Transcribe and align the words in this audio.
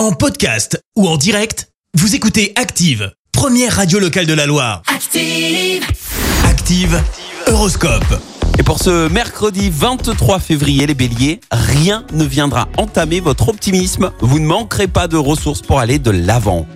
En 0.00 0.12
podcast 0.12 0.82
ou 0.96 1.06
en 1.06 1.18
direct, 1.18 1.68
vous 1.92 2.14
écoutez 2.14 2.54
Active, 2.56 3.12
première 3.32 3.76
radio 3.76 3.98
locale 3.98 4.24
de 4.24 4.32
la 4.32 4.46
Loire. 4.46 4.80
Active. 4.86 5.84
Active, 6.46 7.02
Horoscope. 7.46 8.18
Et 8.58 8.62
pour 8.62 8.78
ce 8.78 9.08
mercredi 9.10 9.68
23 9.68 10.38
février, 10.38 10.86
les 10.86 10.94
béliers, 10.94 11.40
rien 11.52 12.06
ne 12.14 12.24
viendra 12.24 12.66
entamer 12.78 13.20
votre 13.20 13.50
optimisme. 13.50 14.10
Vous 14.20 14.40
ne 14.40 14.46
manquerez 14.46 14.88
pas 14.88 15.06
de 15.06 15.18
ressources 15.18 15.60
pour 15.60 15.80
aller 15.80 15.98
de 15.98 16.10
l'avant. 16.10 16.66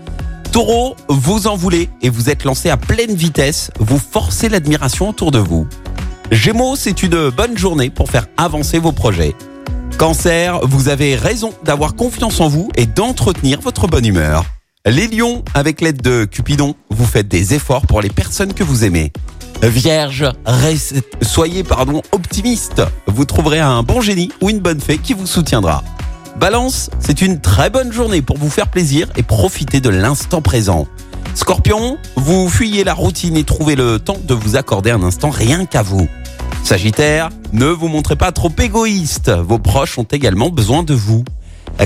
Taureau, 0.52 0.94
vous 1.08 1.46
en 1.46 1.56
voulez 1.56 1.88
et 2.02 2.10
vous 2.10 2.28
êtes 2.28 2.44
lancé 2.44 2.68
à 2.68 2.76
pleine 2.76 3.14
vitesse. 3.14 3.70
Vous 3.78 3.98
forcez 3.98 4.50
l'admiration 4.50 5.08
autour 5.08 5.30
de 5.30 5.38
vous. 5.38 5.66
Gémeaux, 6.30 6.76
c'est 6.76 7.02
une 7.02 7.30
bonne 7.30 7.56
journée 7.56 7.88
pour 7.88 8.10
faire 8.10 8.26
avancer 8.36 8.78
vos 8.78 8.92
projets. 8.92 9.34
Cancer, 10.04 10.60
vous 10.64 10.88
avez 10.88 11.16
raison 11.16 11.54
d'avoir 11.64 11.94
confiance 11.94 12.38
en 12.38 12.46
vous 12.46 12.68
et 12.76 12.84
d'entretenir 12.84 13.62
votre 13.62 13.86
bonne 13.86 14.04
humeur. 14.04 14.44
Les 14.84 15.08
lions, 15.08 15.42
avec 15.54 15.80
l'aide 15.80 16.02
de 16.02 16.26
Cupidon, 16.26 16.74
vous 16.90 17.06
faites 17.06 17.26
des 17.26 17.54
efforts 17.54 17.86
pour 17.86 18.02
les 18.02 18.10
personnes 18.10 18.52
que 18.52 18.62
vous 18.62 18.84
aimez. 18.84 19.14
Vierge, 19.62 20.26
soyez 21.22 21.64
pardon 21.64 22.02
optimiste. 22.12 22.82
Vous 23.06 23.24
trouverez 23.24 23.60
un 23.60 23.82
bon 23.82 24.02
génie 24.02 24.30
ou 24.42 24.50
une 24.50 24.60
bonne 24.60 24.78
fée 24.78 24.98
qui 24.98 25.14
vous 25.14 25.26
soutiendra. 25.26 25.82
Balance, 26.36 26.90
c'est 27.00 27.22
une 27.22 27.40
très 27.40 27.70
bonne 27.70 27.90
journée 27.90 28.20
pour 28.20 28.36
vous 28.36 28.50
faire 28.50 28.68
plaisir 28.68 29.08
et 29.16 29.22
profiter 29.22 29.80
de 29.80 29.88
l'instant 29.88 30.42
présent. 30.42 30.86
Scorpion, 31.34 31.96
vous 32.16 32.50
fuyez 32.50 32.84
la 32.84 32.92
routine 32.92 33.38
et 33.38 33.44
trouvez 33.44 33.74
le 33.74 33.98
temps 33.98 34.18
de 34.22 34.34
vous 34.34 34.56
accorder 34.56 34.90
un 34.90 35.02
instant 35.02 35.30
rien 35.30 35.64
qu'à 35.64 35.80
vous. 35.80 36.10
Sagittaire, 36.64 37.28
ne 37.52 37.66
vous 37.66 37.88
montrez 37.88 38.16
pas 38.16 38.32
trop 38.32 38.50
égoïste. 38.58 39.30
Vos 39.30 39.58
proches 39.58 39.98
ont 39.98 40.06
également 40.10 40.48
besoin 40.48 40.82
de 40.82 40.94
vous. 40.94 41.22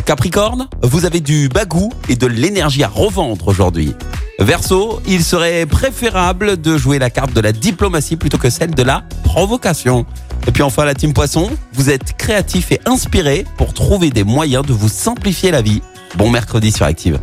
Capricorne, 0.06 0.68
vous 0.82 1.04
avez 1.04 1.18
du 1.18 1.48
bagou 1.48 1.91
et 2.09 2.14
de 2.14 2.28
l'énergie 2.28 2.84
à 2.84 2.88
revendre 2.88 3.48
aujourd'hui. 3.48 3.95
Verseau, 4.38 5.02
il 5.09 5.24
serait 5.24 5.66
préférable 5.66 6.60
de 6.60 6.79
jouer 6.79 7.01
la 7.01 7.10
carte 7.10 7.32
de 7.32 7.40
la 7.40 7.51
diplomatie 7.51 8.16
plutôt 8.16 8.38
que 8.38 8.51
celle 8.51 8.73
de 8.73 8.82
la 8.84 9.02
provocation. 9.24 10.06
Et 10.46 10.52
puis 10.52 10.62
enfin 10.62 10.84
la 10.84 10.95
team 10.95 11.12
Poisson, 11.12 11.51
vous 11.73 11.90
êtes 11.90 12.16
créatif 12.16 12.71
et 12.71 12.80
inspiré 12.87 13.45
pour 13.56 13.74
trouver 13.74 14.10
des 14.10 14.23
moyens 14.23 14.65
de 14.65 14.73
vous 14.73 14.88
simplifier 14.88 15.51
la 15.51 15.60
vie. 15.60 15.82
Bon 16.16 16.30
mercredi 16.30 16.71
sur 16.71 16.87
Active. 16.87 17.18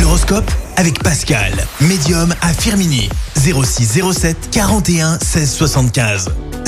L'horoscope 0.00 0.50
avec 0.76 1.02
Pascal, 1.02 1.52
médium 1.80 2.32
à 2.42 2.52
Firmini. 2.52 3.08
0607 3.36 4.50
41 4.52 5.18
16 5.18 5.52
75. 5.52 6.30